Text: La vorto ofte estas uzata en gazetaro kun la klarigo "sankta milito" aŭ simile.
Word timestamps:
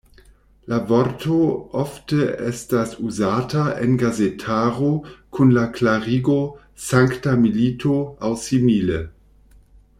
La 0.71 0.77
vorto 0.91 1.35
ofte 1.81 2.21
estas 2.51 2.95
uzata 3.09 3.67
en 3.83 3.93
gazetaro 4.05 4.89
kun 5.39 5.55
la 5.59 5.67
klarigo 5.79 6.41
"sankta 6.89 7.39
milito" 7.47 7.97
aŭ 8.31 8.37
simile. 8.49 9.03